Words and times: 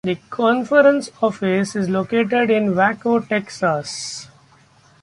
The 0.03 0.15
conference 0.31 1.11
office 1.21 1.75
is 1.75 1.87
located 1.87 2.49
in 2.49 2.75
Waco, 2.75 3.19
Texas. 3.19 4.27